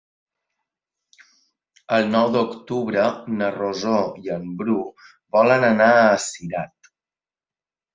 [1.99, 3.05] El nou d'octubre
[3.37, 4.83] na Rosó i en Bru
[5.39, 6.95] volen anar a Cirat.